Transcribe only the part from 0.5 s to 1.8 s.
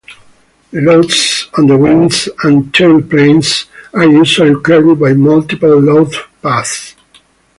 The loads on the